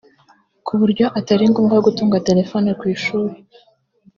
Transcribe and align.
ku 0.65 0.73
buryo 0.79 1.05
Atari 1.19 1.43
ngombwa 1.51 1.77
gutunga 1.85 2.23
telephone 2.27 2.69
ku 2.79 2.85
ishuri 2.95 3.35